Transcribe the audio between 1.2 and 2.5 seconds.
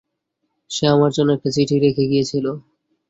একটা চিঠি রেখে গিয়েছিল।